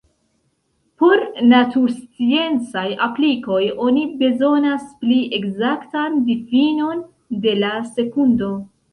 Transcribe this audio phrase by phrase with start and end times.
[1.01, 1.19] Por
[1.49, 7.05] natursciencaj aplikoj oni bezonas pli ekzaktan difinon
[7.45, 8.49] de la sekundo.